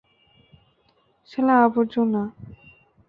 শালা, 1.29 1.55
আবর্জনা। 1.63 2.23